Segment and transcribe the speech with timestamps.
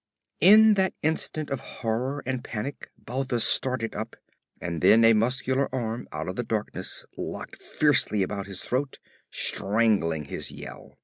[0.39, 4.15] In that instant of horror and panic Balthus started up
[4.59, 8.97] and then a muscular arm out of the darkness locked fiercely about his throat,
[9.29, 10.97] strangling his yell.